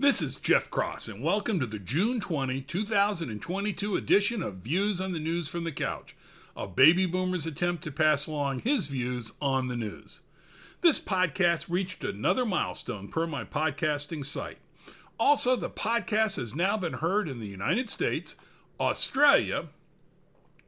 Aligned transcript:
This 0.00 0.22
is 0.22 0.36
Jeff 0.38 0.70
Cross, 0.70 1.08
and 1.08 1.22
welcome 1.22 1.60
to 1.60 1.66
the 1.66 1.78
June 1.78 2.20
20, 2.20 2.62
2022 2.62 3.96
edition 3.96 4.42
of 4.42 4.54
Views 4.54 4.98
on 4.98 5.12
the 5.12 5.18
News 5.18 5.46
from 5.46 5.64
the 5.64 5.72
Couch, 5.72 6.16
a 6.56 6.66
baby 6.66 7.04
boomer's 7.04 7.44
attempt 7.44 7.84
to 7.84 7.92
pass 7.92 8.26
along 8.26 8.60
his 8.60 8.86
views 8.86 9.34
on 9.42 9.68
the 9.68 9.76
news. 9.76 10.22
This 10.80 10.98
podcast 10.98 11.68
reached 11.68 12.02
another 12.02 12.46
milestone 12.46 13.08
per 13.08 13.26
my 13.26 13.44
podcasting 13.44 14.24
site. 14.24 14.56
Also, 15.18 15.54
the 15.54 15.68
podcast 15.68 16.36
has 16.36 16.54
now 16.54 16.78
been 16.78 16.94
heard 16.94 17.28
in 17.28 17.38
the 17.38 17.46
United 17.46 17.90
States, 17.90 18.36
Australia, 18.80 19.66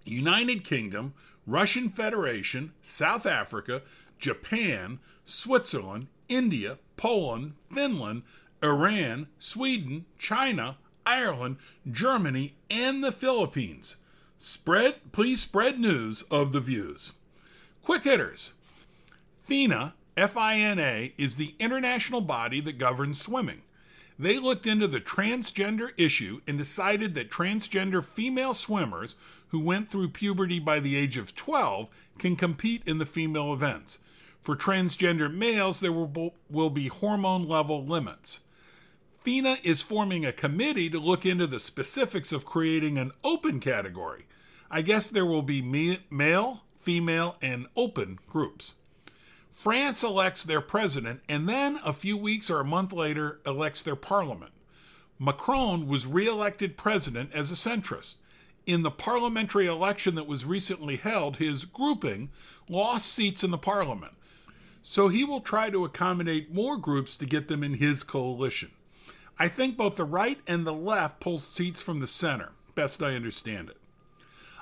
United 0.05 0.62
Kingdom, 0.62 1.14
Russian 1.46 1.89
Federation, 1.89 2.75
South 2.83 3.25
Africa, 3.25 3.80
Japan, 4.19 4.99
Switzerland, 5.25 6.09
India, 6.29 6.77
Poland, 6.99 7.55
Finland, 7.71 8.25
Iran, 8.63 9.27
Sweden, 9.39 10.05
China, 10.19 10.77
Ireland, 11.05 11.57
Germany, 11.91 12.55
and 12.71 13.03
the 13.03 13.13
Philippines. 13.13 13.96
Spread, 14.39 15.13
please 15.13 15.41
spread 15.41 15.79
news 15.79 16.23
of 16.31 16.53
the 16.53 16.61
views. 16.61 17.13
Quick 17.83 18.05
hitters. 18.05 18.53
FINA, 19.43 19.95
F 20.17 20.36
I 20.36 20.57
N 20.57 20.79
A, 20.79 21.13
is 21.19 21.36
the 21.36 21.55
international 21.59 22.21
body 22.21 22.61
that 22.61 22.79
governs 22.79 23.21
swimming. 23.21 23.63
They 24.19 24.39
looked 24.39 24.67
into 24.67 24.86
the 24.86 25.00
transgender 25.00 25.91
issue 25.97 26.41
and 26.47 26.58
decided 26.58 27.14
that 27.14 27.31
transgender 27.31 28.05
female 28.05 28.55
swimmers 28.55 29.17
who 29.49 29.58
went 29.58 29.91
through 29.91 30.11
puberty 30.11 30.61
by 30.61 30.81
the 30.81 30.97
age 30.97 31.17
of 31.17 31.35
12 31.35 31.91
can 32.19 32.36
compete 32.36 32.83
in 32.86 32.98
the 32.98 33.06
female 33.06 33.53
events. 33.53 33.98
For 34.41 34.55
transgender 34.56 35.33
males, 35.33 35.81
there 35.81 35.92
will, 35.92 36.34
will 36.50 36.70
be 36.70 36.89
hormone 36.89 37.48
level 37.48 37.84
limits. 37.84 38.41
FINA 39.25 39.58
is 39.62 39.83
forming 39.83 40.27
a 40.27 40.33
committee 40.33 40.91
to 40.91 40.98
look 40.98 41.25
into 41.25 41.47
the 41.47 41.61
specifics 41.61 42.33
of 42.33 42.44
creating 42.44 42.98
an 42.98 43.12
open 43.22 43.60
category. 43.60 44.27
I 44.69 44.83
guess 44.83 45.10
there 45.10 45.27
will 45.27 45.42
be 45.42 45.62
male, 46.10 46.62
female, 46.74 47.36
and 47.41 47.69
open 47.77 48.19
groups. 48.28 48.74
France 49.52 50.02
elects 50.02 50.42
their 50.42 50.60
president 50.60 51.20
and 51.28 51.48
then 51.48 51.78
a 51.84 51.92
few 51.92 52.16
weeks 52.16 52.50
or 52.50 52.58
a 52.58 52.64
month 52.64 52.92
later 52.92 53.41
elects 53.47 53.84
their 53.84 53.94
parliament. 53.94 54.50
Macron 55.20 55.86
was 55.86 56.04
re-elected 56.04 56.77
president 56.77 57.30
as 57.32 57.52
a 57.52 57.54
centrist. 57.54 58.16
In 58.66 58.82
the 58.82 58.91
parliamentary 58.91 59.66
election 59.66 60.16
that 60.16 60.27
was 60.27 60.44
recently 60.44 60.97
held, 60.97 61.36
his 61.36 61.64
grouping 61.64 62.30
lost 62.69 63.06
seats 63.06 63.44
in 63.44 63.52
the 63.52 63.58
parliament. 63.58 64.14
So 64.82 65.06
he 65.06 65.22
will 65.22 65.41
try 65.41 65.70
to 65.70 65.84
accommodate 65.84 66.52
more 66.52 66.77
groups 66.77 67.16
to 67.19 67.27
get 67.27 67.47
them 67.47 67.62
in 67.62 67.75
his 67.75 68.02
coalition. 68.02 68.72
I 69.38 69.48
think 69.48 69.77
both 69.77 69.97
the 69.97 70.05
right 70.05 70.38
and 70.47 70.66
the 70.66 70.72
left 70.72 71.20
pull 71.20 71.38
seats 71.38 71.80
from 71.80 72.00
the 72.00 72.06
center, 72.06 72.52
best 72.75 73.02
I 73.02 73.14
understand 73.14 73.70
it. 73.70 73.77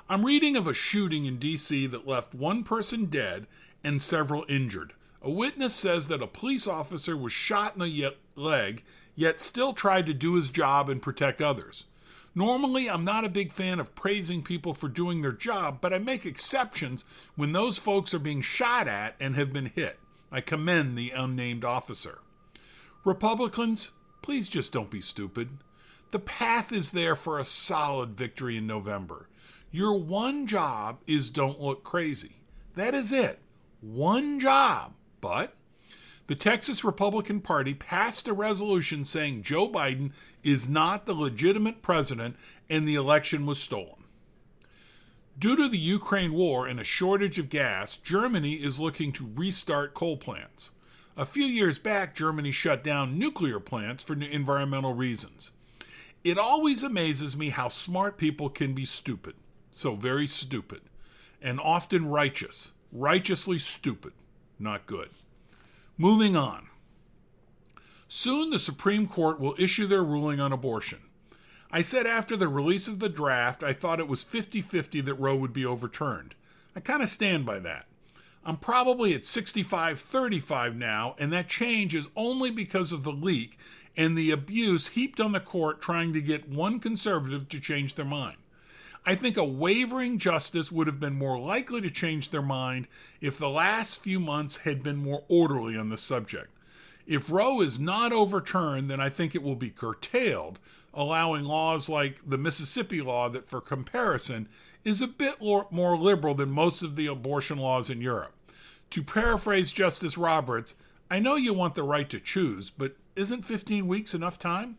I'm 0.09 0.25
reading 0.25 0.57
of 0.57 0.67
a 0.67 0.73
shooting 0.73 1.25
in 1.25 1.37
D.C. 1.37 1.87
that 1.87 2.07
left 2.07 2.33
one 2.33 2.63
person 2.63 3.05
dead 3.05 3.47
and 3.83 4.01
several 4.01 4.45
injured. 4.49 4.93
A 5.21 5.29
witness 5.29 5.75
says 5.75 6.07
that 6.07 6.23
a 6.23 6.27
police 6.27 6.67
officer 6.67 7.15
was 7.15 7.31
shot 7.31 7.75
in 7.75 7.79
the 7.79 8.15
leg, 8.35 8.83
yet 9.15 9.39
still 9.39 9.73
tried 9.73 10.07
to 10.07 10.13
do 10.13 10.33
his 10.33 10.49
job 10.49 10.89
and 10.89 11.01
protect 11.01 11.41
others. 11.41 11.85
Normally, 12.33 12.89
I'm 12.89 13.03
not 13.03 13.25
a 13.25 13.29
big 13.29 13.51
fan 13.51 13.79
of 13.79 13.93
praising 13.93 14.41
people 14.41 14.73
for 14.73 14.87
doing 14.87 15.21
their 15.21 15.31
job, 15.31 15.79
but 15.81 15.93
I 15.93 15.99
make 15.99 16.25
exceptions 16.25 17.05
when 17.35 17.51
those 17.51 17.77
folks 17.77 18.13
are 18.13 18.19
being 18.19 18.41
shot 18.41 18.87
at 18.87 19.15
and 19.19 19.35
have 19.35 19.51
been 19.51 19.67
hit. 19.67 19.99
I 20.31 20.41
commend 20.41 20.97
the 20.97 21.11
unnamed 21.11 21.65
officer. 21.65 22.19
Republicans, 23.03 23.91
Please 24.21 24.47
just 24.47 24.71
don't 24.71 24.89
be 24.89 25.01
stupid. 25.01 25.49
The 26.11 26.19
path 26.19 26.71
is 26.71 26.91
there 26.91 27.15
for 27.15 27.39
a 27.39 27.45
solid 27.45 28.17
victory 28.17 28.57
in 28.57 28.67
November. 28.67 29.27
Your 29.71 29.97
one 29.97 30.45
job 30.47 30.99
is 31.07 31.29
don't 31.29 31.61
look 31.61 31.83
crazy. 31.83 32.37
That 32.75 32.93
is 32.93 33.11
it. 33.11 33.39
One 33.79 34.39
job. 34.39 34.93
But 35.21 35.53
the 36.27 36.35
Texas 36.35 36.83
Republican 36.83 37.41
Party 37.41 37.73
passed 37.73 38.27
a 38.27 38.33
resolution 38.33 39.05
saying 39.05 39.43
Joe 39.43 39.69
Biden 39.69 40.11
is 40.43 40.69
not 40.69 41.05
the 41.05 41.13
legitimate 41.13 41.81
president 41.81 42.35
and 42.69 42.87
the 42.87 42.95
election 42.95 43.45
was 43.45 43.59
stolen. 43.59 44.03
Due 45.37 45.55
to 45.55 45.67
the 45.67 45.77
Ukraine 45.77 46.33
war 46.33 46.67
and 46.67 46.79
a 46.79 46.83
shortage 46.83 47.39
of 47.39 47.49
gas, 47.49 47.97
Germany 47.97 48.55
is 48.55 48.79
looking 48.79 49.11
to 49.13 49.31
restart 49.35 49.93
coal 49.93 50.17
plants. 50.17 50.71
A 51.17 51.25
few 51.25 51.45
years 51.45 51.77
back, 51.77 52.15
Germany 52.15 52.51
shut 52.51 52.83
down 52.83 53.19
nuclear 53.19 53.59
plants 53.59 54.03
for 54.03 54.13
environmental 54.13 54.93
reasons. 54.93 55.51
It 56.23 56.37
always 56.37 56.83
amazes 56.83 57.35
me 57.35 57.49
how 57.49 57.67
smart 57.67 58.17
people 58.17 58.49
can 58.49 58.73
be 58.73 58.85
stupid. 58.85 59.35
So 59.71 59.95
very 59.95 60.27
stupid. 60.27 60.81
And 61.41 61.59
often 61.59 62.07
righteous. 62.07 62.71
Righteously 62.91 63.57
stupid. 63.57 64.13
Not 64.59 64.85
good. 64.85 65.09
Moving 65.97 66.35
on. 66.35 66.67
Soon 68.07 68.49
the 68.49 68.59
Supreme 68.59 69.07
Court 69.07 69.39
will 69.39 69.55
issue 69.57 69.87
their 69.87 70.03
ruling 70.03 70.39
on 70.39 70.51
abortion. 70.51 70.99
I 71.71 71.81
said 71.81 72.05
after 72.05 72.35
the 72.35 72.49
release 72.49 72.87
of 72.87 72.99
the 72.99 73.09
draft, 73.09 73.63
I 73.63 73.73
thought 73.73 73.99
it 73.99 74.07
was 74.07 74.23
50 74.23 74.61
50 74.61 75.01
that 75.01 75.13
Roe 75.15 75.35
would 75.35 75.53
be 75.53 75.65
overturned. 75.65 76.35
I 76.75 76.81
kind 76.81 77.01
of 77.01 77.09
stand 77.09 77.45
by 77.45 77.59
that. 77.59 77.85
I'm 78.43 78.57
probably 78.57 79.13
at 79.13 79.23
65 79.23 79.99
35 79.99 80.75
now, 80.75 81.15
and 81.19 81.31
that 81.31 81.47
change 81.47 81.93
is 81.93 82.09
only 82.15 82.49
because 82.49 82.91
of 82.91 83.03
the 83.03 83.11
leak 83.11 83.57
and 83.95 84.17
the 84.17 84.31
abuse 84.31 84.89
heaped 84.89 85.19
on 85.19 85.31
the 85.31 85.39
court 85.39 85.81
trying 85.81 86.13
to 86.13 86.21
get 86.21 86.49
one 86.49 86.79
conservative 86.79 87.49
to 87.49 87.59
change 87.59 87.95
their 87.95 88.05
mind. 88.05 88.37
I 89.05 89.15
think 89.15 89.35
a 89.35 89.43
wavering 89.43 90.17
justice 90.17 90.71
would 90.71 90.87
have 90.87 90.99
been 90.99 91.17
more 91.17 91.39
likely 91.39 91.81
to 91.81 91.89
change 91.89 92.29
their 92.29 92.41
mind 92.41 92.87
if 93.19 93.37
the 93.37 93.49
last 93.49 94.01
few 94.03 94.19
months 94.19 94.57
had 94.57 94.83
been 94.83 94.97
more 94.97 95.23
orderly 95.27 95.75
on 95.75 95.89
the 95.89 95.97
subject. 95.97 96.50
If 97.07 97.31
Roe 97.31 97.61
is 97.61 97.79
not 97.79 98.13
overturned, 98.13 98.89
then 98.89 98.99
I 98.99 99.09
think 99.09 99.35
it 99.35 99.43
will 99.43 99.55
be 99.55 99.69
curtailed, 99.69 100.59
allowing 100.93 101.45
laws 101.45 101.89
like 101.89 102.19
the 102.27 102.37
Mississippi 102.37 103.01
law 103.01 103.29
that, 103.29 103.47
for 103.47 103.61
comparison, 103.61 104.47
is 104.83 105.01
a 105.01 105.07
bit 105.07 105.41
more 105.41 105.97
liberal 105.97 106.35
than 106.35 106.51
most 106.51 106.81
of 106.81 106.95
the 106.95 107.07
abortion 107.07 107.57
laws 107.57 107.89
in 107.89 108.01
Europe. 108.01 108.33
To 108.91 109.03
paraphrase 109.03 109.71
Justice 109.71 110.17
Roberts, 110.17 110.75
I 111.09 111.19
know 111.19 111.35
you 111.35 111.53
want 111.53 111.75
the 111.75 111.83
right 111.83 112.09
to 112.09 112.19
choose, 112.19 112.69
but 112.69 112.95
isn't 113.15 113.45
15 113.45 113.87
weeks 113.87 114.13
enough 114.13 114.37
time? 114.37 114.77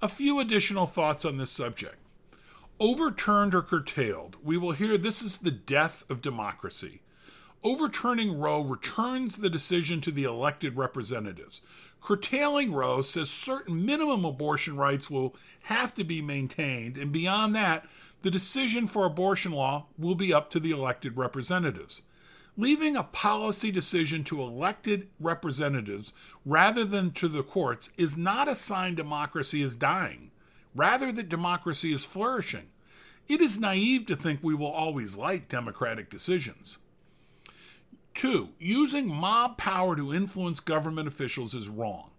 A 0.00 0.08
few 0.08 0.40
additional 0.40 0.86
thoughts 0.86 1.24
on 1.24 1.36
this 1.36 1.50
subject. 1.50 1.96
Overturned 2.80 3.54
or 3.54 3.62
curtailed, 3.62 4.36
we 4.42 4.56
will 4.56 4.72
hear 4.72 4.98
this 4.98 5.22
is 5.22 5.38
the 5.38 5.50
death 5.50 6.04
of 6.10 6.20
democracy. 6.20 7.02
Overturning 7.64 8.40
Roe 8.40 8.60
returns 8.60 9.36
the 9.36 9.50
decision 9.50 10.00
to 10.00 10.10
the 10.10 10.24
elected 10.24 10.76
representatives. 10.76 11.60
Curtailing 12.00 12.72
Roe 12.72 13.02
says 13.02 13.30
certain 13.30 13.86
minimum 13.86 14.24
abortion 14.24 14.76
rights 14.76 15.08
will 15.08 15.36
have 15.62 15.94
to 15.94 16.02
be 16.02 16.20
maintained, 16.20 16.98
and 16.98 17.12
beyond 17.12 17.54
that, 17.54 17.86
the 18.22 18.32
decision 18.32 18.88
for 18.88 19.04
abortion 19.04 19.52
law 19.52 19.86
will 19.96 20.16
be 20.16 20.32
up 20.32 20.50
to 20.50 20.58
the 20.58 20.72
elected 20.72 21.16
representatives. 21.16 22.02
Leaving 22.56 22.96
a 22.96 23.04
policy 23.04 23.70
decision 23.70 24.24
to 24.24 24.42
elected 24.42 25.08
representatives 25.20 26.12
rather 26.44 26.84
than 26.84 27.12
to 27.12 27.28
the 27.28 27.44
courts 27.44 27.90
is 27.96 28.16
not 28.16 28.48
a 28.48 28.56
sign 28.56 28.96
democracy 28.96 29.62
is 29.62 29.76
dying, 29.76 30.32
rather, 30.74 31.12
that 31.12 31.28
democracy 31.28 31.92
is 31.92 32.04
flourishing. 32.04 32.68
It 33.28 33.40
is 33.40 33.60
naive 33.60 34.06
to 34.06 34.16
think 34.16 34.40
we 34.42 34.54
will 34.54 34.72
always 34.72 35.16
like 35.16 35.48
democratic 35.48 36.10
decisions. 36.10 36.78
Two, 38.14 38.50
using 38.58 39.08
mob 39.08 39.56
power 39.56 39.96
to 39.96 40.14
influence 40.14 40.60
government 40.60 41.08
officials 41.08 41.54
is 41.54 41.68
wrong. 41.68 42.10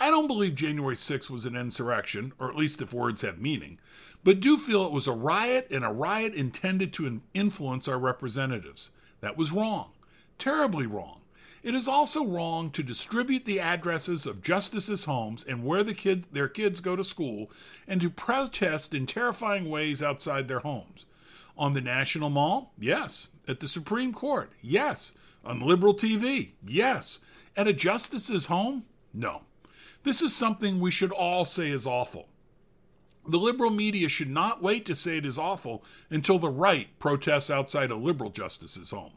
I 0.00 0.10
don't 0.10 0.28
believe 0.28 0.54
January 0.54 0.94
6 0.94 1.30
was 1.30 1.46
an 1.46 1.56
insurrection, 1.56 2.32
or 2.38 2.48
at 2.48 2.56
least 2.56 2.82
if 2.82 2.92
words 2.92 3.22
have 3.22 3.40
meaning, 3.40 3.78
but 4.22 4.40
do 4.40 4.58
feel 4.58 4.84
it 4.84 4.92
was 4.92 5.08
a 5.08 5.12
riot 5.12 5.68
and 5.70 5.84
a 5.84 5.92
riot 5.92 6.34
intended 6.34 6.92
to 6.94 7.20
influence 7.34 7.88
our 7.88 7.98
representatives. 7.98 8.90
That 9.20 9.36
was 9.36 9.50
wrong, 9.50 9.90
terribly 10.38 10.86
wrong. 10.86 11.20
It 11.64 11.74
is 11.74 11.88
also 11.88 12.24
wrong 12.24 12.70
to 12.70 12.84
distribute 12.84 13.44
the 13.44 13.58
addresses 13.58 14.26
of 14.26 14.42
justices' 14.42 15.06
homes 15.06 15.44
and 15.44 15.64
where 15.64 15.82
the 15.82 15.94
kids, 15.94 16.28
their 16.28 16.48
kids 16.48 16.80
go 16.80 16.94
to 16.94 17.02
school 17.02 17.50
and 17.88 18.00
to 18.00 18.10
protest 18.10 18.94
in 18.94 19.06
terrifying 19.06 19.68
ways 19.68 20.02
outside 20.02 20.46
their 20.46 20.60
homes. 20.60 21.06
On 21.58 21.74
the 21.74 21.80
National 21.80 22.30
Mall? 22.30 22.72
Yes. 22.78 23.28
At 23.48 23.60
the 23.60 23.68
Supreme 23.68 24.12
Court? 24.12 24.52
Yes. 24.62 25.12
On 25.44 25.60
liberal 25.60 25.94
TV? 25.94 26.52
Yes. 26.64 27.18
At 27.56 27.66
a 27.66 27.72
justice's 27.72 28.46
home? 28.46 28.84
No. 29.12 29.42
This 30.04 30.22
is 30.22 30.34
something 30.34 30.78
we 30.78 30.90
should 30.90 31.10
all 31.10 31.44
say 31.44 31.68
is 31.70 31.86
awful. 31.86 32.28
The 33.26 33.38
liberal 33.38 33.70
media 33.70 34.08
should 34.08 34.30
not 34.30 34.62
wait 34.62 34.86
to 34.86 34.94
say 34.94 35.18
it 35.18 35.26
is 35.26 35.38
awful 35.38 35.84
until 36.08 36.38
the 36.38 36.48
right 36.48 36.96
protests 36.98 37.50
outside 37.50 37.90
a 37.90 37.96
liberal 37.96 38.30
justice's 38.30 38.90
home. 38.90 39.12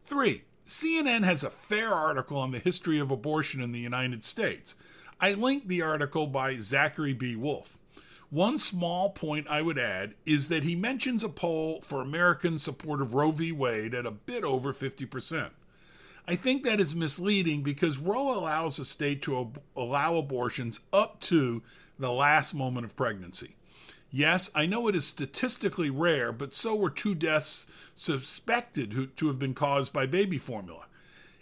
Three, 0.00 0.42
CNN 0.66 1.22
has 1.24 1.44
a 1.44 1.50
fair 1.50 1.92
article 1.92 2.38
on 2.38 2.50
the 2.50 2.58
history 2.58 2.98
of 2.98 3.10
abortion 3.10 3.60
in 3.60 3.72
the 3.72 3.78
United 3.78 4.24
States. 4.24 4.74
I 5.20 5.34
linked 5.34 5.68
the 5.68 5.82
article 5.82 6.26
by 6.26 6.58
Zachary 6.58 7.12
B. 7.12 7.36
Wolf. 7.36 7.78
One 8.32 8.58
small 8.58 9.10
point 9.10 9.46
I 9.50 9.60
would 9.60 9.78
add 9.78 10.14
is 10.24 10.48
that 10.48 10.64
he 10.64 10.74
mentions 10.74 11.22
a 11.22 11.28
poll 11.28 11.82
for 11.82 12.00
American 12.00 12.58
support 12.58 13.02
of 13.02 13.12
Roe 13.12 13.30
v. 13.30 13.52
Wade 13.52 13.92
at 13.92 14.06
a 14.06 14.10
bit 14.10 14.42
over 14.42 14.72
50%. 14.72 15.50
I 16.26 16.36
think 16.36 16.62
that 16.62 16.80
is 16.80 16.94
misleading 16.96 17.62
because 17.62 17.98
Roe 17.98 18.32
allows 18.32 18.78
a 18.78 18.86
state 18.86 19.20
to 19.22 19.38
ab- 19.38 19.60
allow 19.76 20.16
abortions 20.16 20.80
up 20.94 21.20
to 21.20 21.62
the 21.98 22.10
last 22.10 22.54
moment 22.54 22.86
of 22.86 22.96
pregnancy. 22.96 23.54
Yes, 24.10 24.50
I 24.54 24.64
know 24.64 24.88
it 24.88 24.94
is 24.96 25.06
statistically 25.06 25.90
rare, 25.90 26.32
but 26.32 26.54
so 26.54 26.74
were 26.74 26.88
two 26.88 27.14
deaths 27.14 27.66
suspected 27.94 29.14
to 29.14 29.26
have 29.26 29.38
been 29.38 29.52
caused 29.52 29.92
by 29.92 30.06
baby 30.06 30.38
formula. 30.38 30.86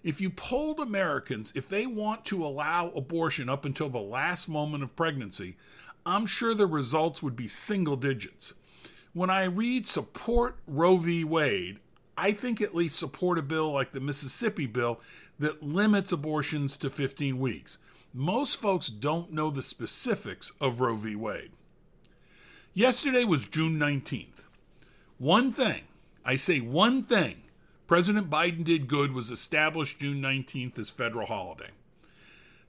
If 0.02 0.20
you 0.20 0.30
polled 0.30 0.80
Americans 0.80 1.52
if 1.54 1.68
they 1.68 1.86
want 1.86 2.24
to 2.24 2.44
allow 2.44 2.88
abortion 2.88 3.48
up 3.48 3.64
until 3.64 3.90
the 3.90 3.98
last 3.98 4.48
moment 4.48 4.82
of 4.82 4.96
pregnancy, 4.96 5.56
I'm 6.04 6.26
sure 6.26 6.54
the 6.54 6.66
results 6.66 7.22
would 7.22 7.36
be 7.36 7.48
single 7.48 7.96
digits. 7.96 8.54
When 9.12 9.30
I 9.30 9.44
read 9.44 9.86
support 9.86 10.58
Roe 10.66 10.96
v. 10.96 11.24
Wade, 11.24 11.78
I 12.16 12.32
think 12.32 12.60
at 12.60 12.74
least 12.74 12.98
support 12.98 13.38
a 13.38 13.42
bill 13.42 13.72
like 13.72 13.92
the 13.92 14.00
Mississippi 14.00 14.66
bill 14.66 15.00
that 15.38 15.62
limits 15.62 16.12
abortions 16.12 16.76
to 16.78 16.90
15 16.90 17.38
weeks. 17.38 17.78
Most 18.12 18.60
folks 18.60 18.88
don't 18.88 19.32
know 19.32 19.50
the 19.50 19.62
specifics 19.62 20.52
of 20.60 20.80
Roe 20.80 20.94
v. 20.94 21.16
Wade. 21.16 21.52
Yesterday 22.74 23.24
was 23.24 23.48
June 23.48 23.78
19th. 23.78 24.44
One 25.18 25.52
thing, 25.52 25.82
I 26.24 26.36
say 26.36 26.60
one 26.60 27.02
thing, 27.02 27.42
President 27.86 28.30
Biden 28.30 28.62
did 28.62 28.86
good 28.86 29.12
was 29.12 29.30
establish 29.30 29.98
June 29.98 30.22
19th 30.22 30.78
as 30.78 30.90
federal 30.90 31.26
holiday. 31.26 31.70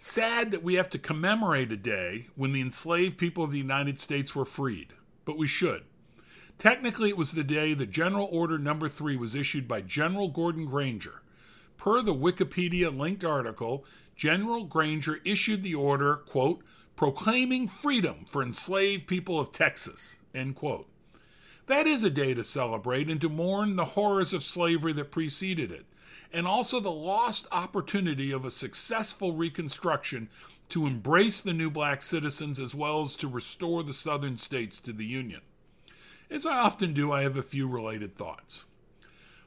Sad 0.04 0.50
that 0.50 0.64
we 0.64 0.74
have 0.74 0.90
to 0.90 0.98
commemorate 0.98 1.72
a 1.72 1.78
day 1.78 2.26
when 2.36 2.54
the 2.54 2.62
enslaved 2.62 3.20
people 3.20 3.44
of 3.44 3.52
the 3.52 3.60
United 3.60 4.00
States 4.00 4.34
were 4.34 4.46
freed, 4.46 4.94
but 5.26 5.38
we 5.38 5.46
should. 5.46 5.84
Technically, 6.58 7.10
it 7.10 7.18
was 7.18 7.34
the 7.34 7.44
day 7.44 7.76
that 7.76 7.92
General 7.92 8.28
Order 8.32 8.58
Number 8.58 8.90
3 8.90 9.16
was 9.16 9.36
issued 9.36 9.68
by 9.68 9.82
General 9.82 10.28
Gordon 10.28 10.66
Granger. 10.66 11.22
Per 11.78 12.02
the 12.02 12.16
Wikipedia 12.16 12.90
linked 12.90 13.24
article, 13.24 13.86
General 14.16 14.64
Granger 14.64 15.20
issued 15.24 15.62
the 15.62 15.76
order, 15.76 16.16
quote, 16.16 16.64
proclaiming 16.96 17.68
freedom 17.68 18.26
for 18.28 18.42
enslaved 18.42 19.06
people 19.06 19.40
of 19.40 19.52
Texas, 19.52 20.18
end 20.34 20.56
quote. 20.56 20.90
That 21.68 21.86
is 21.86 22.04
a 22.04 22.10
day 22.10 22.34
to 22.34 22.44
celebrate 22.44 23.08
and 23.08 23.22
to 23.22 23.30
mourn 23.30 23.76
the 23.76 23.86
horrors 23.86 24.34
of 24.34 24.42
slavery 24.42 24.94
that 24.94 25.12
preceded 25.12 25.72
it 25.72 25.86
and 26.34 26.48
also 26.48 26.80
the 26.80 26.92
lost 26.92 27.48
opportunity 27.52 28.32
of 28.32 28.46
a 28.46 28.52
successful 28.52 29.34
Reconstruction 29.34 30.30
to 30.70 30.88
embrace 30.88 31.42
the 31.42 31.54
new 31.54 31.70
black 31.70 32.02
citizens 32.02 32.60
as 32.60 32.74
well 32.74 33.02
as 33.02 33.16
to 33.18 33.28
restore 33.28 33.84
the 33.84 33.94
southern 33.94 34.38
states 34.38 34.80
to 34.80 34.94
the 34.94 35.06
Union. 35.06 35.42
As 36.30 36.46
I 36.46 36.58
often 36.58 36.94
do, 36.94 37.12
I 37.12 37.24
have 37.24 37.36
a 37.36 37.44
few 37.44 37.68
related 37.68 38.16
thoughts. 38.16 38.64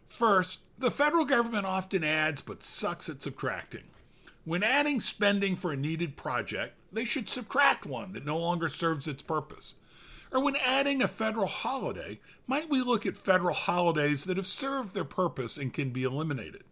First, 0.03 0.61
the 0.79 0.91
federal 0.91 1.25
government 1.25 1.65
often 1.65 2.05
adds 2.05 2.43
but 2.43 2.63
sucks 2.63 3.09
at 3.09 3.23
subtracting. 3.23 3.85
When 4.45 4.63
adding 4.63 5.01
spending 5.01 5.57
for 5.57 5.73
a 5.73 5.77
needed 5.77 6.17
project, 6.17 6.75
they 6.93 7.07
should 7.07 7.31
subtract 7.31 7.87
one 7.87 8.13
that 8.13 8.27
no 8.27 8.37
longer 8.37 8.69
serves 8.69 9.09
its 9.09 9.23
purpose. 9.23 9.75
Or 10.31 10.41
when 10.41 10.57
adding 10.57 11.01
a 11.01 11.09
federal 11.09 11.47
holiday, 11.47 12.21
might 12.47 12.69
we 12.69 12.83
look 12.83 13.07
at 13.07 13.17
federal 13.17 13.55
holidays 13.55 14.25
that 14.25 14.37
have 14.37 14.47
served 14.47 14.93
their 14.93 15.05
purpose 15.05 15.57
and 15.57 15.73
can 15.73 15.91
be 15.91 16.05
eliminated? 16.05 16.65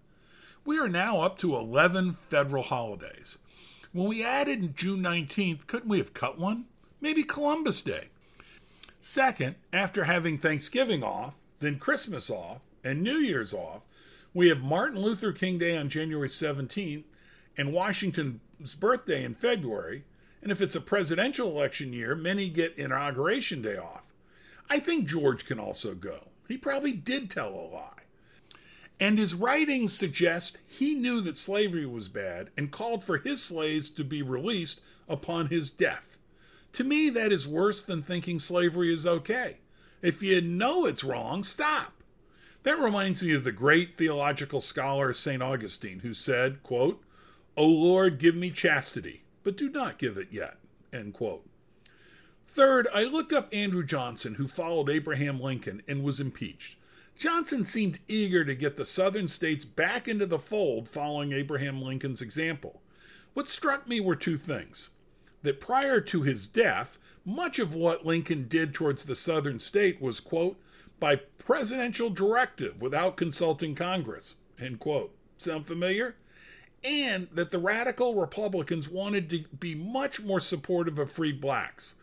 We 0.64 0.78
are 0.78 0.88
now 0.88 1.22
up 1.22 1.38
to 1.38 1.56
11 1.56 2.12
federal 2.12 2.62
holidays. 2.62 3.38
When 3.92 4.06
we 4.06 4.22
added 4.22 4.76
June 4.76 5.00
19th, 5.00 5.66
couldn't 5.66 5.88
we 5.88 5.98
have 5.98 6.14
cut 6.14 6.38
one? 6.38 6.66
Maybe 7.00 7.24
Columbus 7.24 7.82
Day. 7.82 8.10
Second, 9.00 9.56
after 9.72 10.04
having 10.04 10.38
Thanksgiving 10.38 11.02
off, 11.02 11.34
then 11.58 11.80
Christmas 11.80 12.30
off, 12.30 12.62
and 12.84 13.02
New 13.02 13.16
Year's 13.16 13.52
off, 13.52 13.88
we 14.32 14.48
have 14.50 14.62
Martin 14.62 15.00
Luther 15.00 15.32
King 15.32 15.58
Day 15.58 15.76
on 15.76 15.88
January 15.88 16.28
17th 16.28 17.02
and 17.56 17.72
Washington's 17.72 18.74
birthday 18.76 19.24
in 19.24 19.34
February. 19.34 20.04
And 20.42 20.52
if 20.52 20.60
it's 20.60 20.76
a 20.76 20.80
presidential 20.80 21.48
election 21.48 21.92
year, 21.92 22.14
many 22.14 22.48
get 22.48 22.78
Inauguration 22.78 23.62
Day 23.62 23.76
off. 23.76 24.06
I 24.70 24.78
think 24.78 25.08
George 25.08 25.44
can 25.44 25.58
also 25.58 25.96
go. 25.96 26.28
He 26.46 26.56
probably 26.56 26.92
did 26.92 27.30
tell 27.30 27.48
a 27.48 27.66
lie. 27.66 28.01
And 29.02 29.18
his 29.18 29.34
writings 29.34 29.92
suggest 29.92 30.58
he 30.64 30.94
knew 30.94 31.20
that 31.22 31.36
slavery 31.36 31.84
was 31.84 32.06
bad 32.06 32.50
and 32.56 32.70
called 32.70 33.02
for 33.02 33.18
his 33.18 33.42
slaves 33.42 33.90
to 33.90 34.04
be 34.04 34.22
released 34.22 34.80
upon 35.08 35.48
his 35.48 35.70
death. 35.70 36.18
To 36.74 36.84
me, 36.84 37.10
that 37.10 37.32
is 37.32 37.48
worse 37.48 37.82
than 37.82 38.02
thinking 38.02 38.38
slavery 38.38 38.94
is 38.94 39.04
okay. 39.04 39.56
If 40.02 40.22
you 40.22 40.40
know 40.40 40.86
it's 40.86 41.02
wrong, 41.02 41.42
stop. 41.42 41.94
That 42.62 42.78
reminds 42.78 43.24
me 43.24 43.34
of 43.34 43.42
the 43.42 43.50
great 43.50 43.96
theological 43.96 44.60
scholar 44.60 45.12
St. 45.12 45.42
Augustine, 45.42 45.98
who 46.04 46.14
said, 46.14 46.62
quote, 46.62 47.02
O 47.56 47.66
Lord, 47.66 48.20
give 48.20 48.36
me 48.36 48.50
chastity, 48.50 49.24
but 49.42 49.56
do 49.56 49.68
not 49.68 49.98
give 49.98 50.16
it 50.16 50.28
yet. 50.30 50.58
End 50.92 51.12
quote. 51.12 51.44
Third, 52.46 52.86
I 52.94 53.02
looked 53.02 53.32
up 53.32 53.48
Andrew 53.52 53.84
Johnson, 53.84 54.34
who 54.34 54.46
followed 54.46 54.88
Abraham 54.88 55.40
Lincoln 55.40 55.82
and 55.88 56.04
was 56.04 56.20
impeached. 56.20 56.76
Johnson 57.16 57.64
seemed 57.64 57.98
eager 58.08 58.44
to 58.44 58.54
get 58.54 58.76
the 58.76 58.84
southern 58.84 59.28
states 59.28 59.64
back 59.64 60.08
into 60.08 60.26
the 60.26 60.38
fold 60.38 60.88
following 60.88 61.32
Abraham 61.32 61.80
Lincoln's 61.80 62.22
example. 62.22 62.80
What 63.34 63.48
struck 63.48 63.88
me 63.88 64.00
were 64.00 64.16
two 64.16 64.36
things 64.36 64.90
that 65.42 65.60
prior 65.60 66.00
to 66.00 66.22
his 66.22 66.46
death, 66.46 66.98
much 67.24 67.58
of 67.58 67.74
what 67.74 68.06
Lincoln 68.06 68.46
did 68.48 68.74
towards 68.74 69.04
the 69.04 69.16
southern 69.16 69.60
state 69.60 70.00
was, 70.00 70.20
quote, 70.20 70.56
by 71.00 71.16
presidential 71.16 72.10
directive 72.10 72.80
without 72.80 73.16
consulting 73.16 73.74
Congress, 73.74 74.36
end 74.60 74.78
quote. 74.78 75.14
Sound 75.38 75.66
familiar? 75.66 76.14
And 76.84 77.28
that 77.32 77.50
the 77.50 77.58
radical 77.58 78.14
Republicans 78.14 78.88
wanted 78.88 79.30
to 79.30 79.44
be 79.58 79.74
much 79.74 80.22
more 80.22 80.40
supportive 80.40 80.98
of 80.98 81.10
free 81.10 81.32
blacks. 81.32 81.94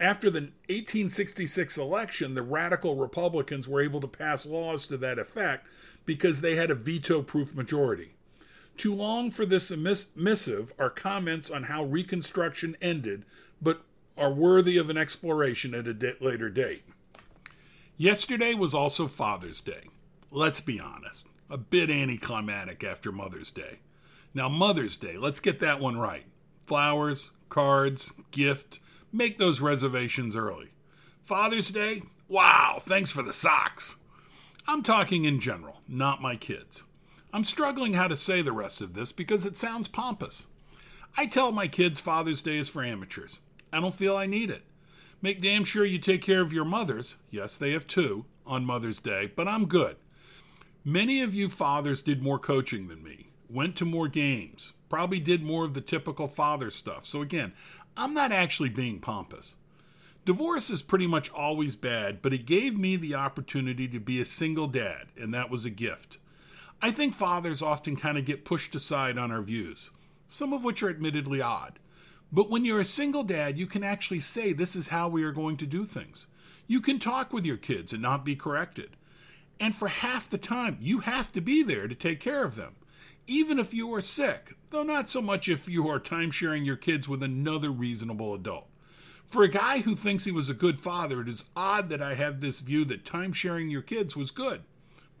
After 0.00 0.28
the 0.28 0.40
1866 0.68 1.78
election, 1.78 2.34
the 2.34 2.42
radical 2.42 2.96
Republicans 2.96 3.68
were 3.68 3.80
able 3.80 4.00
to 4.00 4.08
pass 4.08 4.44
laws 4.44 4.86
to 4.88 4.96
that 4.98 5.18
effect 5.18 5.66
because 6.04 6.40
they 6.40 6.56
had 6.56 6.70
a 6.70 6.74
veto 6.74 7.22
proof 7.22 7.54
majority. 7.54 8.14
Too 8.76 8.94
long 8.94 9.30
for 9.30 9.46
this 9.46 9.70
missive 10.16 10.72
are 10.78 10.90
comments 10.90 11.50
on 11.50 11.64
how 11.64 11.84
Reconstruction 11.84 12.76
ended, 12.82 13.24
but 13.62 13.82
are 14.18 14.32
worthy 14.32 14.76
of 14.76 14.90
an 14.90 14.96
exploration 14.96 15.74
at 15.74 15.86
a 15.86 16.16
later 16.20 16.50
date. 16.50 16.82
Yesterday 17.96 18.54
was 18.54 18.74
also 18.74 19.06
Father's 19.06 19.60
Day. 19.60 19.88
Let's 20.32 20.60
be 20.60 20.80
honest, 20.80 21.26
a 21.48 21.56
bit 21.56 21.88
anticlimactic 21.88 22.82
after 22.82 23.12
Mother's 23.12 23.52
Day. 23.52 23.78
Now, 24.34 24.48
Mother's 24.48 24.96
Day, 24.96 25.16
let's 25.16 25.38
get 25.38 25.60
that 25.60 25.78
one 25.78 25.96
right. 25.96 26.24
Flowers, 26.66 27.30
cards, 27.54 28.12
gift, 28.32 28.80
make 29.12 29.38
those 29.38 29.60
reservations 29.60 30.34
early. 30.34 30.70
Father's 31.22 31.68
Day? 31.68 32.02
Wow, 32.26 32.78
thanks 32.80 33.12
for 33.12 33.22
the 33.22 33.32
socks. 33.32 33.94
I'm 34.66 34.82
talking 34.82 35.24
in 35.24 35.38
general, 35.38 35.80
not 35.86 36.20
my 36.20 36.34
kids. 36.34 36.82
I'm 37.32 37.44
struggling 37.44 37.94
how 37.94 38.08
to 38.08 38.16
say 38.16 38.42
the 38.42 38.50
rest 38.50 38.80
of 38.80 38.94
this 38.94 39.12
because 39.12 39.46
it 39.46 39.56
sounds 39.56 39.86
pompous. 39.86 40.48
I 41.16 41.26
tell 41.26 41.52
my 41.52 41.68
kids 41.68 42.00
Father's 42.00 42.42
Day 42.42 42.56
is 42.56 42.68
for 42.68 42.82
amateurs. 42.82 43.38
I 43.72 43.80
don't 43.80 43.94
feel 43.94 44.16
I 44.16 44.26
need 44.26 44.50
it. 44.50 44.64
Make 45.22 45.40
damn 45.40 45.62
sure 45.62 45.84
you 45.84 46.00
take 46.00 46.22
care 46.22 46.40
of 46.40 46.52
your 46.52 46.64
mothers. 46.64 47.14
Yes, 47.30 47.56
they 47.56 47.70
have 47.70 47.86
two 47.86 48.24
on 48.44 48.64
Mother's 48.64 48.98
Day, 48.98 49.30
but 49.36 49.46
I'm 49.46 49.66
good. 49.66 49.94
Many 50.84 51.22
of 51.22 51.36
you 51.36 51.48
fathers 51.48 52.02
did 52.02 52.20
more 52.20 52.40
coaching 52.40 52.88
than 52.88 53.04
me, 53.04 53.28
went 53.48 53.76
to 53.76 53.84
more 53.84 54.08
games, 54.08 54.72
probably 54.94 55.18
did 55.18 55.42
more 55.42 55.64
of 55.64 55.74
the 55.74 55.80
typical 55.80 56.28
father 56.28 56.70
stuff. 56.70 57.04
So, 57.04 57.20
again, 57.20 57.52
I'm 57.96 58.14
not 58.14 58.30
actually 58.30 58.68
being 58.68 59.00
pompous. 59.00 59.56
Divorce 60.24 60.70
is 60.70 60.82
pretty 60.82 61.08
much 61.08 61.32
always 61.32 61.74
bad, 61.74 62.22
but 62.22 62.32
it 62.32 62.46
gave 62.46 62.78
me 62.78 62.94
the 62.94 63.16
opportunity 63.16 63.88
to 63.88 63.98
be 63.98 64.20
a 64.20 64.24
single 64.24 64.68
dad, 64.68 65.06
and 65.20 65.34
that 65.34 65.50
was 65.50 65.64
a 65.64 65.70
gift. 65.70 66.18
I 66.80 66.92
think 66.92 67.12
fathers 67.12 67.60
often 67.60 67.96
kind 67.96 68.16
of 68.16 68.24
get 68.24 68.44
pushed 68.44 68.72
aside 68.76 69.18
on 69.18 69.32
our 69.32 69.42
views, 69.42 69.90
some 70.28 70.52
of 70.52 70.62
which 70.62 70.80
are 70.84 70.90
admittedly 70.90 71.42
odd. 71.42 71.80
But 72.30 72.48
when 72.48 72.64
you're 72.64 72.78
a 72.78 72.84
single 72.84 73.24
dad, 73.24 73.58
you 73.58 73.66
can 73.66 73.82
actually 73.82 74.20
say, 74.20 74.52
This 74.52 74.76
is 74.76 74.88
how 74.88 75.08
we 75.08 75.24
are 75.24 75.32
going 75.32 75.56
to 75.56 75.66
do 75.66 75.86
things. 75.86 76.28
You 76.68 76.80
can 76.80 77.00
talk 77.00 77.32
with 77.32 77.44
your 77.44 77.56
kids 77.56 77.92
and 77.92 78.00
not 78.00 78.24
be 78.24 78.36
corrected. 78.36 78.90
And 79.58 79.74
for 79.74 79.88
half 79.88 80.30
the 80.30 80.38
time, 80.38 80.78
you 80.80 81.00
have 81.00 81.32
to 81.32 81.40
be 81.40 81.64
there 81.64 81.88
to 81.88 81.96
take 81.96 82.20
care 82.20 82.44
of 82.44 82.54
them 82.54 82.76
even 83.26 83.58
if 83.58 83.72
you 83.72 83.92
are 83.94 84.00
sick, 84.00 84.54
though 84.70 84.82
not 84.82 85.08
so 85.08 85.22
much 85.22 85.48
if 85.48 85.68
you 85.68 85.88
are 85.88 86.00
timesharing 86.00 86.66
your 86.66 86.76
kids 86.76 87.08
with 87.08 87.22
another 87.22 87.70
reasonable 87.70 88.34
adult. 88.34 88.68
For 89.26 89.42
a 89.42 89.48
guy 89.48 89.80
who 89.80 89.94
thinks 89.94 90.24
he 90.24 90.32
was 90.32 90.50
a 90.50 90.54
good 90.54 90.78
father, 90.78 91.20
it 91.20 91.28
is 91.28 91.44
odd 91.56 91.88
that 91.88 92.02
I 92.02 92.14
have 92.14 92.40
this 92.40 92.60
view 92.60 92.84
that 92.86 93.04
timesharing 93.04 93.70
your 93.70 93.82
kids 93.82 94.14
was 94.14 94.30
good. 94.30 94.62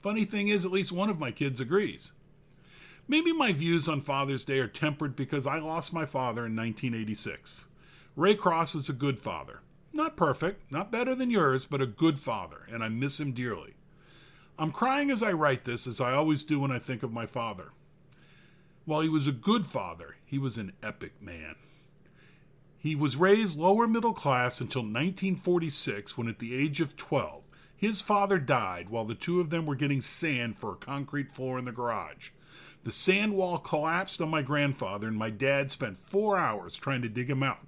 Funny 0.02 0.24
thing 0.24 0.48
is, 0.48 0.64
at 0.64 0.70
least 0.70 0.92
one 0.92 1.08
of 1.08 1.18
my 1.18 1.30
kids 1.32 1.60
agrees. 1.60 2.12
Maybe 3.08 3.32
my 3.32 3.52
views 3.52 3.88
on 3.88 4.00
Father's 4.00 4.44
Day 4.44 4.58
are 4.58 4.68
tempered 4.68 5.16
because 5.16 5.46
I 5.46 5.58
lost 5.58 5.92
my 5.92 6.06
father 6.06 6.46
in 6.46 6.56
1986. 6.56 7.68
Ray 8.16 8.34
Cross 8.34 8.74
was 8.74 8.88
a 8.88 8.94
good 8.94 9.18
father. 9.18 9.60
Not 9.92 10.16
perfect, 10.16 10.70
not 10.70 10.92
better 10.92 11.14
than 11.14 11.30
yours, 11.30 11.64
but 11.64 11.80
a 11.80 11.86
good 11.86 12.18
father, 12.18 12.66
and 12.70 12.82
I 12.82 12.88
miss 12.88 13.20
him 13.20 13.32
dearly. 13.32 13.74
I'm 14.58 14.70
crying 14.70 15.10
as 15.10 15.22
I 15.22 15.32
write 15.32 15.64
this, 15.64 15.86
as 15.86 16.00
I 16.00 16.12
always 16.12 16.44
do 16.44 16.60
when 16.60 16.70
I 16.70 16.78
think 16.78 17.02
of 17.02 17.12
my 17.12 17.26
father. 17.26 17.72
While 18.86 19.00
he 19.00 19.08
was 19.08 19.26
a 19.26 19.32
good 19.32 19.64
father, 19.64 20.16
he 20.26 20.38
was 20.38 20.58
an 20.58 20.72
epic 20.82 21.22
man. 21.22 21.54
He 22.76 22.94
was 22.94 23.16
raised 23.16 23.58
lower 23.58 23.86
middle 23.86 24.12
class 24.12 24.60
until 24.60 24.82
1946, 24.82 26.18
when 26.18 26.28
at 26.28 26.38
the 26.38 26.54
age 26.54 26.82
of 26.82 26.94
12, 26.94 27.44
his 27.74 28.02
father 28.02 28.38
died 28.38 28.90
while 28.90 29.06
the 29.06 29.14
two 29.14 29.40
of 29.40 29.48
them 29.48 29.64
were 29.64 29.74
getting 29.74 30.02
sand 30.02 30.58
for 30.58 30.72
a 30.72 30.76
concrete 30.76 31.32
floor 31.32 31.58
in 31.58 31.64
the 31.64 31.72
garage. 31.72 32.28
The 32.82 32.92
sand 32.92 33.34
wall 33.34 33.56
collapsed 33.56 34.20
on 34.20 34.28
my 34.28 34.42
grandfather, 34.42 35.08
and 35.08 35.16
my 35.16 35.30
dad 35.30 35.70
spent 35.70 35.96
four 35.96 36.36
hours 36.36 36.76
trying 36.76 37.00
to 37.02 37.08
dig 37.08 37.30
him 37.30 37.42
out. 37.42 37.66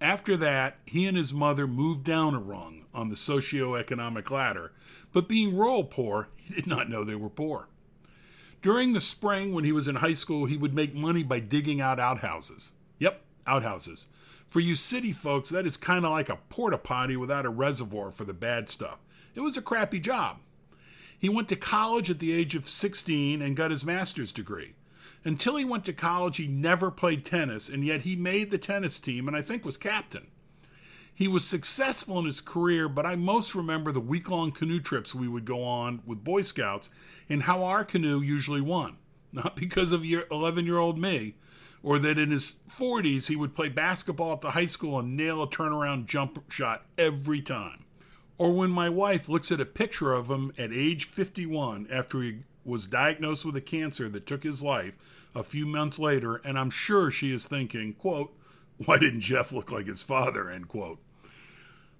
After 0.00 0.36
that, 0.38 0.78
he 0.84 1.06
and 1.06 1.16
his 1.16 1.32
mother 1.32 1.68
moved 1.68 2.02
down 2.02 2.34
a 2.34 2.40
rung 2.40 2.86
on 2.92 3.08
the 3.08 3.16
socio-economic 3.16 4.32
ladder, 4.32 4.72
but 5.12 5.28
being 5.28 5.56
rural 5.56 5.84
poor, 5.84 6.28
he 6.36 6.54
did 6.54 6.66
not 6.66 6.88
know 6.88 7.04
they 7.04 7.14
were 7.14 7.30
poor. 7.30 7.68
During 8.62 8.92
the 8.92 9.00
spring, 9.00 9.54
when 9.54 9.64
he 9.64 9.72
was 9.72 9.88
in 9.88 9.96
high 9.96 10.12
school, 10.12 10.44
he 10.44 10.56
would 10.56 10.74
make 10.74 10.94
money 10.94 11.22
by 11.22 11.40
digging 11.40 11.80
out 11.80 11.98
outhouses. 11.98 12.72
Yep, 12.98 13.22
outhouses. 13.46 14.06
For 14.46 14.60
you 14.60 14.74
city 14.74 15.12
folks, 15.12 15.48
that 15.50 15.66
is 15.66 15.76
kind 15.76 16.04
of 16.04 16.10
like 16.10 16.28
a 16.28 16.38
porta 16.48 16.76
potty 16.76 17.16
without 17.16 17.46
a 17.46 17.50
reservoir 17.50 18.10
for 18.10 18.24
the 18.24 18.34
bad 18.34 18.68
stuff. 18.68 18.98
It 19.34 19.40
was 19.40 19.56
a 19.56 19.62
crappy 19.62 20.00
job. 20.00 20.38
He 21.18 21.28
went 21.28 21.48
to 21.50 21.56
college 21.56 22.10
at 22.10 22.18
the 22.18 22.32
age 22.32 22.54
of 22.54 22.68
16 22.68 23.40
and 23.40 23.56
got 23.56 23.70
his 23.70 23.84
master's 23.84 24.32
degree. 24.32 24.74
Until 25.24 25.56
he 25.56 25.64
went 25.64 25.84
to 25.84 25.92
college, 25.92 26.38
he 26.38 26.48
never 26.48 26.90
played 26.90 27.24
tennis, 27.24 27.68
and 27.68 27.84
yet 27.84 28.02
he 28.02 28.16
made 28.16 28.50
the 28.50 28.58
tennis 28.58 28.98
team 28.98 29.28
and 29.28 29.36
I 29.36 29.42
think 29.42 29.64
was 29.64 29.76
captain. 29.76 30.28
He 31.20 31.28
was 31.28 31.44
successful 31.44 32.18
in 32.18 32.24
his 32.24 32.40
career, 32.40 32.88
but 32.88 33.04
I 33.04 33.14
most 33.14 33.54
remember 33.54 33.92
the 33.92 34.00
week 34.00 34.30
long 34.30 34.52
canoe 34.52 34.80
trips 34.80 35.14
we 35.14 35.28
would 35.28 35.44
go 35.44 35.62
on 35.62 36.00
with 36.06 36.24
Boy 36.24 36.40
Scouts 36.40 36.88
and 37.28 37.42
how 37.42 37.62
our 37.62 37.84
canoe 37.84 38.22
usually 38.22 38.62
won. 38.62 38.96
Not 39.30 39.54
because 39.54 39.92
of 39.92 40.02
11 40.02 40.64
year 40.64 40.78
old 40.78 40.98
me, 40.98 41.34
or 41.82 41.98
that 41.98 42.18
in 42.18 42.30
his 42.30 42.60
40s 42.70 43.28
he 43.28 43.36
would 43.36 43.54
play 43.54 43.68
basketball 43.68 44.32
at 44.32 44.40
the 44.40 44.52
high 44.52 44.64
school 44.64 44.98
and 44.98 45.14
nail 45.14 45.42
a 45.42 45.46
turnaround 45.46 46.06
jump 46.06 46.50
shot 46.50 46.86
every 46.96 47.42
time. 47.42 47.84
Or 48.38 48.54
when 48.54 48.70
my 48.70 48.88
wife 48.88 49.28
looks 49.28 49.52
at 49.52 49.60
a 49.60 49.66
picture 49.66 50.14
of 50.14 50.30
him 50.30 50.54
at 50.56 50.72
age 50.72 51.04
51 51.04 51.86
after 51.92 52.22
he 52.22 52.38
was 52.64 52.86
diagnosed 52.86 53.44
with 53.44 53.56
a 53.56 53.60
cancer 53.60 54.08
that 54.08 54.26
took 54.26 54.42
his 54.42 54.62
life 54.62 54.96
a 55.34 55.42
few 55.42 55.66
months 55.66 55.98
later, 55.98 56.36
and 56.36 56.58
I'm 56.58 56.70
sure 56.70 57.10
she 57.10 57.30
is 57.30 57.46
thinking, 57.46 57.92
quote, 57.92 58.34
why 58.86 58.96
didn't 58.96 59.20
Jeff 59.20 59.52
look 59.52 59.70
like 59.70 59.86
his 59.86 60.02
father, 60.02 60.48
end 60.48 60.68
quote. 60.68 60.98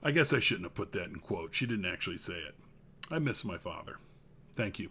I 0.03 0.11
guess 0.13 0.33
I 0.33 0.41
shouldn't 0.41 0.67
have 0.67 0.75
put 0.75 0.93
that 0.93 1.09
in 1.09 1.21
quote. 1.21 1.55
She 1.55 1.67
didn't 1.67 1.85
actually 1.87 2.19
say 2.19 2.35
it. 2.35 2.55
I 3.11 3.19
miss 3.19 3.45
my 3.45 3.59
father. 3.59 3.97
Thank 4.55 4.79
you. 4.79 4.91